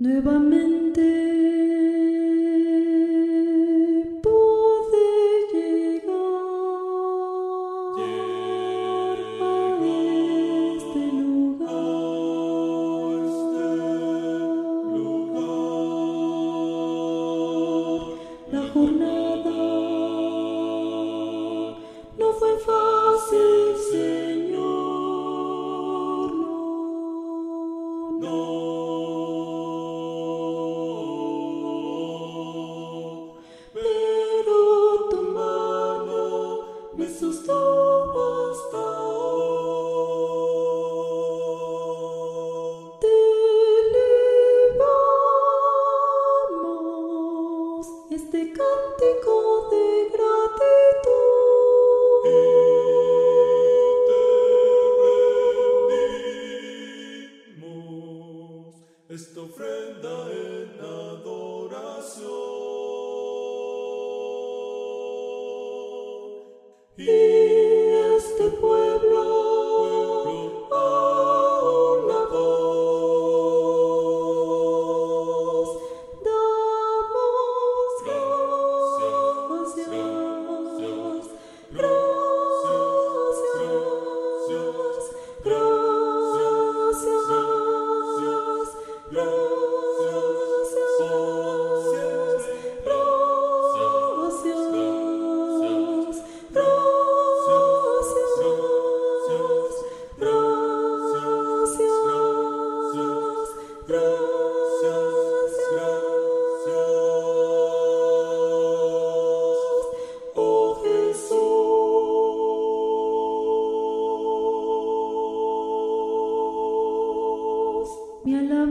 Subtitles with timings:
[0.00, 1.02] Nuevamente
[4.22, 5.08] pude
[5.52, 6.06] llegar,
[7.96, 9.52] llegar a
[10.76, 11.74] este lugar,
[13.26, 13.62] este
[15.08, 15.58] lugar.
[18.52, 19.58] La jornada
[22.18, 24.17] no fue fácil.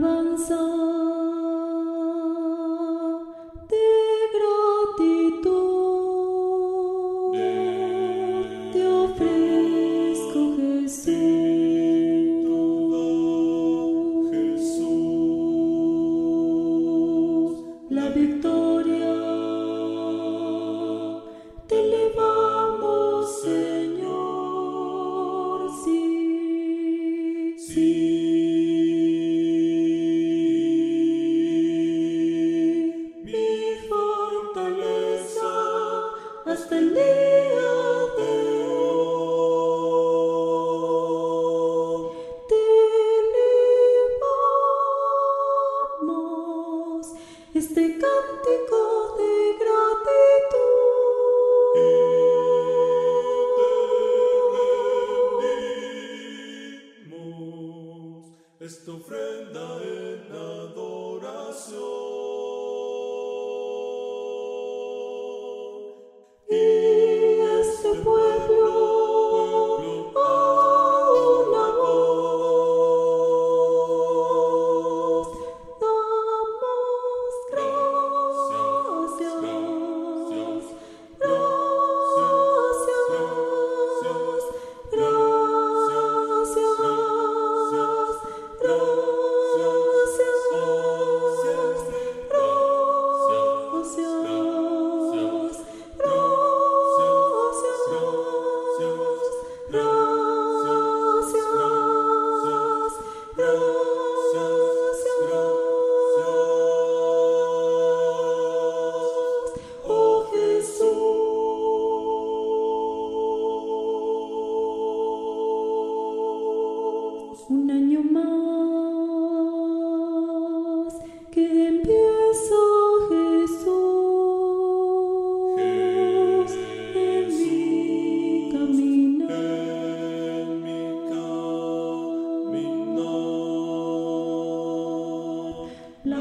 [0.00, 0.87] 万松。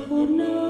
[0.10, 0.67] Oh no.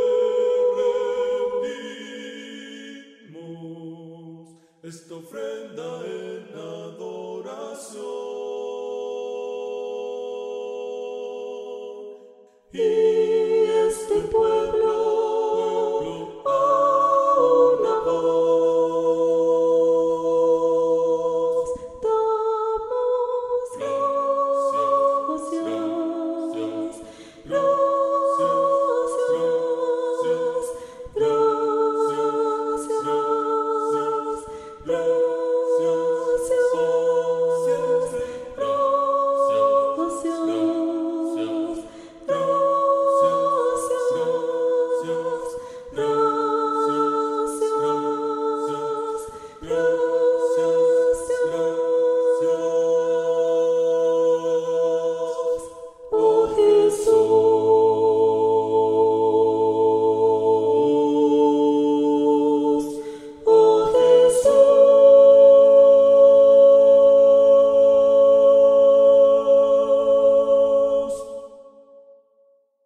[3.20, 4.46] rendimos
[4.82, 8.02] esta ofrenda en adoración.
[12.72, 12.80] Y
[13.88, 14.81] este pueblo